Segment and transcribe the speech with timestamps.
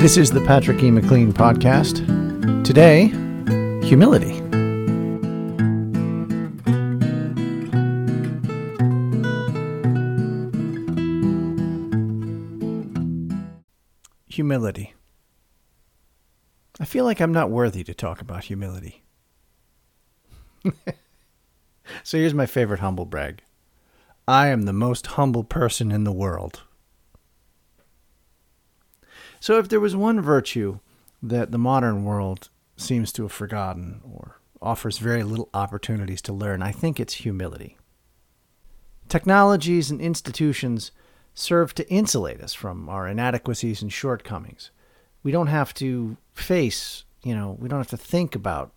[0.00, 0.90] This is the Patrick E.
[0.90, 1.98] McLean podcast.
[2.64, 3.08] Today,
[3.86, 4.32] humility.
[14.28, 14.94] Humility.
[16.80, 19.04] I feel like I'm not worthy to talk about humility.
[22.02, 23.42] so here's my favorite humble brag
[24.26, 26.62] I am the most humble person in the world.
[29.40, 30.80] So, if there was one virtue
[31.22, 36.62] that the modern world seems to have forgotten or offers very little opportunities to learn,
[36.62, 37.78] I think it's humility.
[39.08, 40.92] Technologies and institutions
[41.34, 44.70] serve to insulate us from our inadequacies and shortcomings.
[45.22, 48.72] We don't have to face, you know, we don't have to think about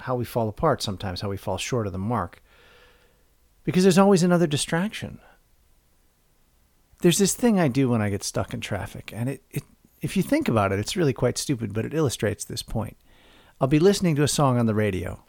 [0.00, 2.42] how we fall apart sometimes, how we fall short of the mark,
[3.64, 5.18] because there's always another distraction.
[7.00, 9.62] There's this thing I do when I get stuck in traffic, and it, it
[10.00, 12.96] if you think about it, it's really quite stupid, but it illustrates this point.
[13.60, 15.24] I'll be listening to a song on the radio.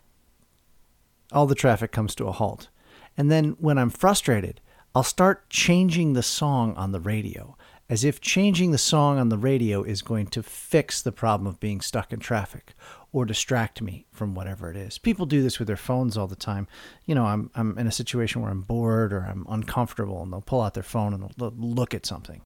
[1.32, 2.70] All the traffic comes to a halt.
[3.18, 4.62] And then when I'm frustrated,
[4.96, 7.56] I'll start changing the song on the radio,
[7.90, 11.60] as if changing the song on the radio is going to fix the problem of
[11.60, 12.74] being stuck in traffic
[13.12, 14.98] or distract me from whatever it is.
[14.98, 16.68] People do this with their phones all the time.
[17.06, 20.42] You know, I'm, I'm in a situation where I'm bored or I'm uncomfortable, and they'll
[20.42, 22.42] pull out their phone and they'll look at something.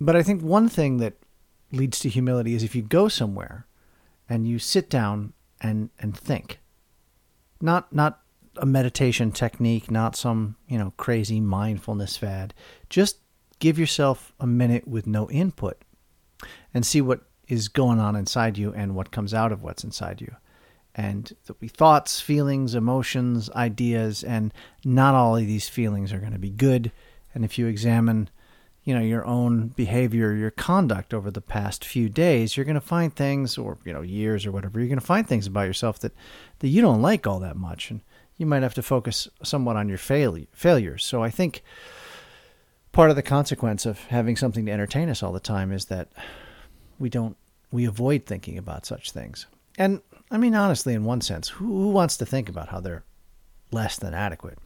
[0.00, 1.14] But I think one thing that
[1.70, 3.66] leads to humility is if you go somewhere
[4.28, 6.58] and you sit down and and think.
[7.60, 8.20] Not not
[8.56, 12.52] a meditation technique, not some, you know, crazy mindfulness fad.
[12.90, 13.18] Just
[13.60, 15.82] give yourself a minute with no input
[16.74, 20.20] and see what is going on inside you and what comes out of what's inside
[20.20, 20.34] you.
[20.94, 24.52] And there'll be thoughts, feelings, emotions, ideas, and
[24.84, 26.92] not all of these feelings are going to be good.
[27.34, 28.28] And if you examine
[28.84, 32.80] you know your own behavior your conduct over the past few days you're going to
[32.80, 35.98] find things or you know years or whatever you're going to find things about yourself
[36.00, 36.12] that
[36.58, 38.00] that you don't like all that much and
[38.36, 41.04] you might have to focus somewhat on your fail- failures.
[41.04, 41.62] So i think
[42.90, 46.08] part of the consequence of having something to entertain us all the time is that
[46.98, 47.36] we don't
[47.70, 49.46] we avoid thinking about such things.
[49.78, 50.00] And
[50.30, 53.04] i mean honestly in one sense who, who wants to think about how they're
[53.70, 54.58] less than adequate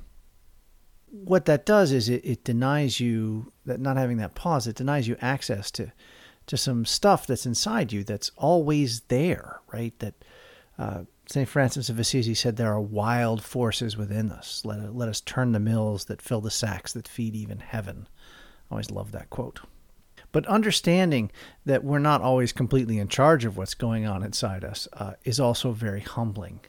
[1.24, 5.08] what that does is it, it denies you that not having that pause, it denies
[5.08, 5.92] you access to
[6.46, 9.98] to some stuff that's inside you that's always there, right?
[9.98, 10.14] That
[10.78, 11.48] uh, St.
[11.48, 14.62] Francis of Assisi said there are wild forces within us.
[14.64, 18.06] Let, let us turn the mills that fill the sacks that feed even heaven.
[18.70, 19.60] I always love that quote.
[20.30, 21.32] But understanding
[21.64, 25.40] that we're not always completely in charge of what's going on inside us uh, is
[25.40, 26.60] also very humbling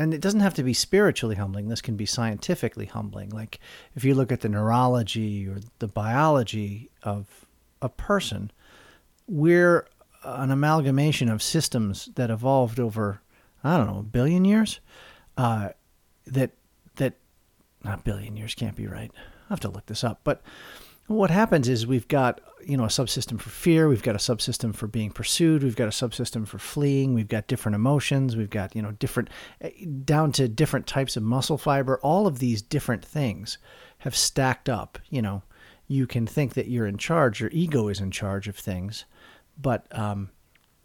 [0.00, 1.68] and it doesn't have to be spiritually humbling.
[1.68, 3.28] This can be scientifically humbling.
[3.28, 3.60] Like
[3.94, 7.44] if you look at the neurology or the biology of
[7.82, 8.50] a person,
[9.28, 9.86] we're
[10.24, 13.20] an amalgamation of systems that evolved over,
[13.62, 14.80] I don't know, a billion years.
[15.36, 15.68] Uh,
[16.26, 16.52] that
[16.96, 17.12] that
[17.84, 19.10] not billion years can't be right.
[19.14, 20.40] I have to look this up, but
[21.16, 24.74] what happens is we've got you know a subsystem for fear we've got a subsystem
[24.74, 28.76] for being pursued we've got a subsystem for fleeing we've got different emotions we've got
[28.76, 29.28] you know different
[29.60, 29.70] eh,
[30.04, 31.98] down to different types of muscle fiber.
[32.02, 33.58] All of these different things
[33.98, 35.42] have stacked up you know.
[35.88, 39.04] You can think that you're in charge your ego is in charge of things
[39.60, 40.30] but um,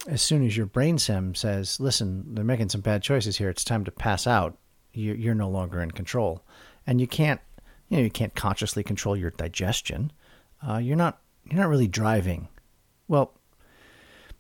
[0.08, 3.64] as soon as your brain stem says listen they're making some bad choices here it's
[3.64, 4.58] time to pass out.
[4.94, 6.44] You're, you're no longer in control.
[6.88, 7.42] And you can't
[7.90, 10.12] you know you can't consciously control your digestion.
[10.68, 11.20] Uh, you're not
[11.50, 12.48] you're not really driving.
[13.08, 13.34] Well,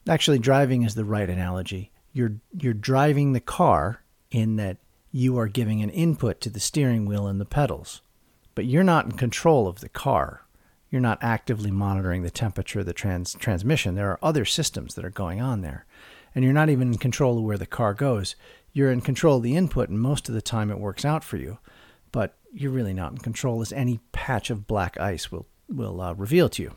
[0.09, 1.91] actually, driving is the right analogy.
[2.13, 4.01] You're you're driving the car
[4.31, 4.78] in that
[5.11, 8.01] you are giving an input to the steering wheel and the pedals,
[8.53, 10.41] but you're not in control of the car.
[10.89, 13.95] You're not actively monitoring the temperature of the trans- transmission.
[13.95, 15.85] There are other systems that are going on there,
[16.33, 18.35] and you're not even in control of where the car goes.
[18.72, 21.38] You're in control of the input, and most of the time it works out for
[21.38, 21.59] you.
[22.15, 26.13] But you're really not in control, as any patch of black ice will will uh,
[26.13, 26.71] reveal to you.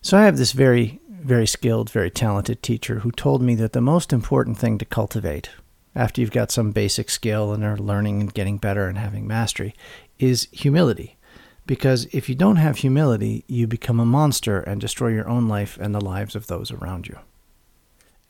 [0.00, 3.82] So I have this very, very skilled, very talented teacher who told me that the
[3.82, 5.50] most important thing to cultivate
[5.94, 9.74] after you've got some basic skill and are learning and getting better and having mastery
[10.18, 11.18] is humility.
[11.66, 15.76] Because if you don't have humility, you become a monster and destroy your own life
[15.78, 17.18] and the lives of those around you.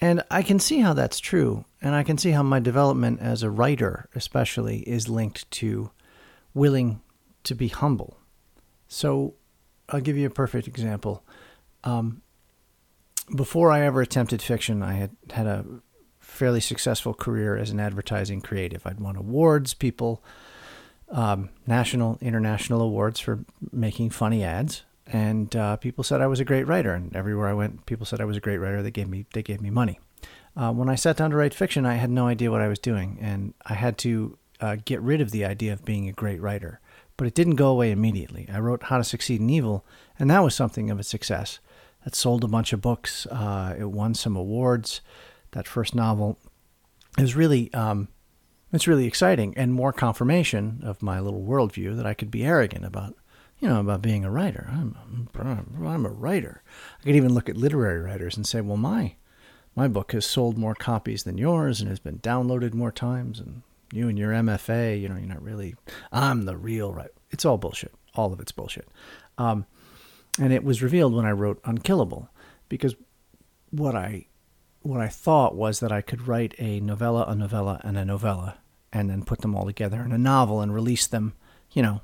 [0.00, 1.64] And I can see how that's true.
[1.82, 5.90] And I can see how my development as a writer, especially, is linked to
[6.54, 7.00] willing
[7.44, 8.18] to be humble.
[8.86, 9.34] So
[9.88, 11.24] I'll give you a perfect example.
[11.84, 12.22] Um,
[13.34, 15.64] before I ever attempted fiction, I had had a
[16.20, 18.86] fairly successful career as an advertising creative.
[18.86, 20.22] I'd won awards, people,
[21.10, 24.82] um, national, international awards for making funny ads.
[25.10, 26.92] And uh, people said I was a great writer.
[26.92, 28.82] And everywhere I went, people said I was a great writer.
[28.82, 29.98] They gave me they gave me money.
[30.56, 32.78] Uh, when I sat down to write fiction, I had no idea what I was
[32.78, 36.40] doing, and I had to uh, get rid of the idea of being a great
[36.40, 36.80] writer.
[37.16, 38.48] But it didn't go away immediately.
[38.52, 39.84] I wrote How to Succeed in Evil,
[40.18, 41.60] and that was something of a success.
[42.04, 43.26] That sold a bunch of books.
[43.26, 45.00] Uh, it won some awards.
[45.52, 46.38] That first novel
[47.16, 48.08] is really um,
[48.72, 52.84] it's really exciting and more confirmation of my little worldview that I could be arrogant
[52.84, 53.14] about
[53.60, 54.68] you know, about being a writer.
[54.70, 56.62] I'm, I'm a writer.
[57.00, 59.14] I could even look at literary writers and say, well, my
[59.74, 63.62] my book has sold more copies than yours and has been downloaded more times, and
[63.92, 65.76] you and your MFA, you know, you're not really.
[66.10, 67.12] I'm the real writer.
[67.30, 67.92] It's all bullshit.
[68.14, 68.88] All of it's bullshit.
[69.36, 69.66] Um,
[70.40, 72.28] and it was revealed when I wrote Unkillable,
[72.68, 72.96] because
[73.70, 74.26] what I
[74.82, 78.58] what I thought was that I could write a novella, a novella, and a novella,
[78.92, 81.34] and then put them all together in a novel and release them,
[81.72, 82.00] you know,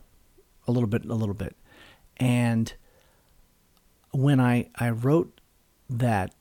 [0.67, 1.57] a little bit, a little bit.
[2.17, 2.73] And
[4.13, 5.41] when I, I wrote
[5.91, 6.35] that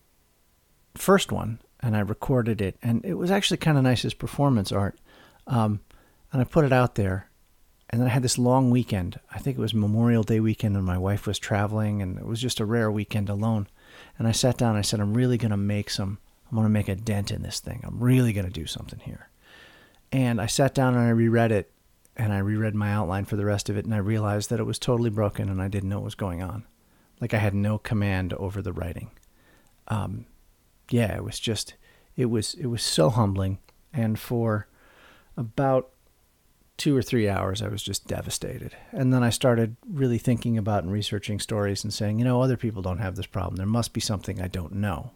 [0.95, 4.71] first one and I recorded it, and it was actually kind of nice as performance
[4.71, 4.97] art.
[5.47, 5.81] Um,
[6.31, 7.29] and I put it out there.
[7.89, 9.19] And then I had this long weekend.
[9.31, 12.41] I think it was Memorial Day weekend, and my wife was traveling, and it was
[12.41, 13.67] just a rare weekend alone.
[14.17, 16.17] And I sat down I said, I'm really going to make some,
[16.49, 17.81] I'm going to make a dent in this thing.
[17.83, 19.29] I'm really going to do something here.
[20.11, 21.71] And I sat down and I reread it
[22.15, 24.65] and I reread my outline for the rest of it, and I realized that it
[24.65, 26.65] was totally broken, and I didn't know what was going on.
[27.19, 29.11] Like I had no command over the writing.
[29.87, 30.25] Um,
[30.89, 31.75] yeah, it was just,
[32.15, 33.59] it was, it was so humbling,
[33.91, 34.67] and for
[35.37, 35.89] about
[36.77, 38.75] two or three hours, I was just devastated.
[38.91, 42.57] And then I started really thinking about and researching stories and saying, you know, other
[42.57, 43.55] people don't have this problem.
[43.55, 45.11] There must be something I don't know.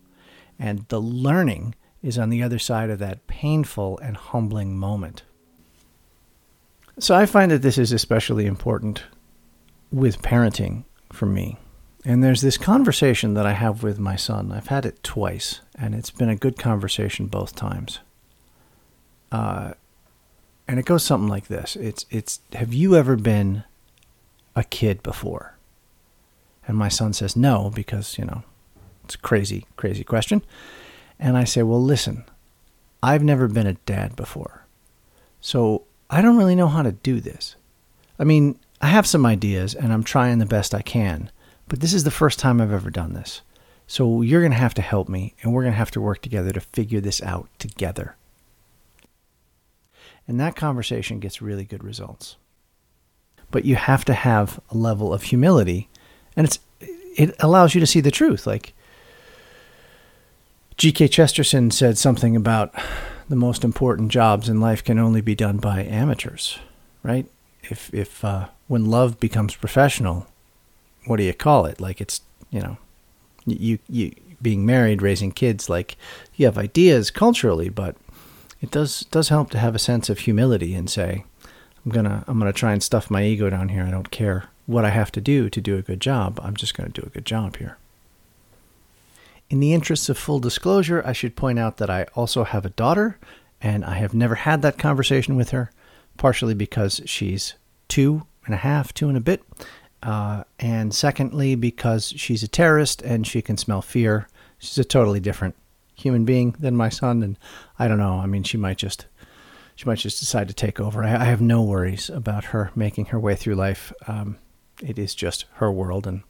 [0.59, 5.23] And the learning is on the other side of that painful and humbling moment
[6.99, 9.03] so I find that this is especially important
[9.91, 11.57] with parenting for me.
[12.05, 14.51] And there's this conversation that I have with my son.
[14.51, 17.99] I've had it twice, and it's been a good conversation both times.
[19.31, 19.73] Uh,
[20.67, 23.63] and it goes something like this: It's it's Have you ever been
[24.55, 25.57] a kid before?
[26.67, 28.43] And my son says no because you know
[29.03, 30.43] it's a crazy crazy question.
[31.19, 32.25] And I say, well, listen,
[33.01, 34.65] I've never been a dad before,
[35.41, 37.55] so I don't really know how to do this.
[38.19, 41.31] I mean, I have some ideas and I'm trying the best I can,
[41.67, 43.41] but this is the first time I've ever done this.
[43.87, 46.21] So you're going to have to help me and we're going to have to work
[46.21, 48.15] together to figure this out together.
[50.27, 52.35] And that conversation gets really good results.
[53.49, 55.89] But you have to have a level of humility
[56.35, 56.59] and it's
[57.17, 58.45] it allows you to see the truth.
[58.45, 58.73] Like
[60.77, 61.07] G.K.
[61.07, 62.73] Chesterton said something about
[63.29, 66.59] the most important jobs in life can only be done by amateurs,
[67.03, 67.25] right?
[67.63, 70.27] If if uh, when love becomes professional,
[71.05, 71.81] what do you call it?
[71.81, 72.21] Like it's
[72.51, 72.77] you know,
[73.45, 75.97] you you being married, raising kids, like
[76.35, 77.95] you have ideas culturally, but
[78.61, 81.25] it does does help to have a sense of humility and say,
[81.85, 83.83] I'm gonna I'm gonna try and stuff my ego down here.
[83.83, 86.39] I don't care what I have to do to do a good job.
[86.43, 87.77] I'm just gonna do a good job here.
[89.49, 92.71] In the interests of full disclosure, I should point out that I also have a
[92.71, 93.17] daughter,
[93.61, 95.71] and I have never had that conversation with her,
[96.17, 97.53] partially because she's
[97.87, 99.41] two and a half, two and a bit,
[100.03, 104.27] uh, and secondly, because she's a terrorist and she can smell fear.
[104.57, 105.55] She's a totally different
[105.95, 107.39] human being than my son, and
[107.79, 108.19] I don't know.
[108.19, 109.05] I mean, she might just
[109.77, 111.03] she might just decide to take over.
[111.03, 113.93] I, I have no worries about her making her way through life.
[114.07, 114.39] Um,
[114.81, 116.23] it is just her world, and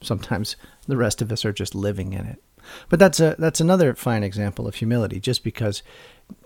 [0.00, 0.56] sometimes
[0.86, 2.42] the rest of us are just living in it.
[2.88, 5.20] But that's a that's another fine example of humility.
[5.20, 5.82] Just because,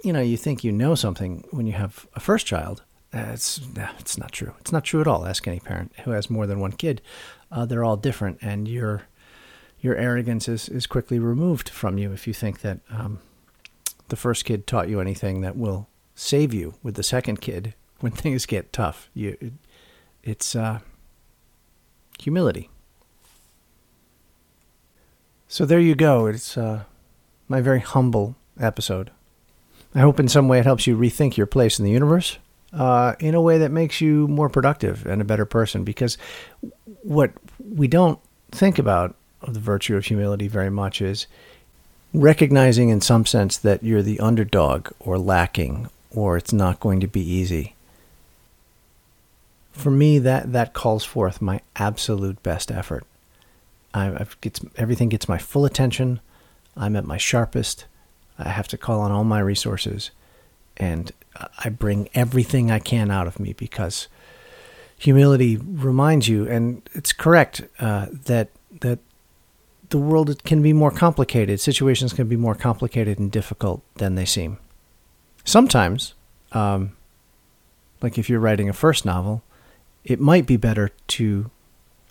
[0.02, 2.82] you know, you think you know something when you have a first child,
[3.12, 3.60] it's
[3.98, 4.54] it's not true.
[4.60, 5.26] It's not true at all.
[5.26, 7.00] Ask any parent who has more than one kid.
[7.50, 9.02] Uh, they're all different, and your
[9.80, 13.20] your arrogance is is quickly removed from you if you think that um,
[14.08, 18.12] the first kid taught you anything that will save you with the second kid when
[18.24, 19.08] things get tough.
[19.14, 19.52] You,
[20.22, 20.80] it's uh,
[22.18, 22.68] humility.
[25.48, 26.26] So there you go.
[26.26, 26.84] It's uh,
[27.48, 29.10] my very humble episode.
[29.94, 32.38] I hope in some way it helps you rethink your place in the universe
[32.72, 35.84] uh, in a way that makes you more productive and a better person.
[35.84, 36.18] Because
[37.02, 38.18] what we don't
[38.50, 41.26] think about of the virtue of humility very much is
[42.12, 47.06] recognizing, in some sense, that you're the underdog or lacking or it's not going to
[47.06, 47.74] be easy.
[49.72, 53.04] For me, that, that calls forth my absolute best effort.
[53.98, 56.20] I gets everything gets my full attention.
[56.76, 57.86] I'm at my sharpest.
[58.38, 60.10] I have to call on all my resources,
[60.76, 61.12] and
[61.58, 64.08] I bring everything I can out of me because
[64.96, 68.50] humility reminds you, and it's correct uh, that
[68.80, 68.98] that
[69.90, 71.60] the world can be more complicated.
[71.60, 74.58] Situations can be more complicated and difficult than they seem.
[75.44, 76.14] Sometimes,
[76.52, 76.92] um,
[78.02, 79.42] like if you're writing a first novel,
[80.04, 81.50] it might be better to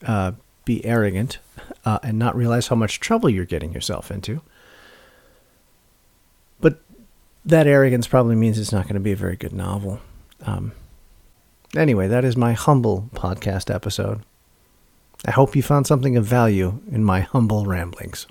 [0.06, 0.32] uh,
[0.66, 1.40] be arrogant
[1.88, 4.42] uh, and not realize how much trouble you're getting yourself into.
[6.60, 6.82] But
[7.46, 10.02] that arrogance probably means it's not going to be a very good novel.
[10.42, 10.74] Um,
[11.78, 14.22] anyway, that is my humble podcast episode.
[15.26, 18.28] I hope you found something of value in my humble ramblings.